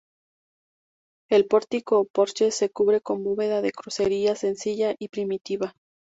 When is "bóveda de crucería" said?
3.23-4.33